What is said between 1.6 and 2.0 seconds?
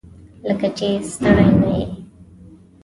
نه یې؟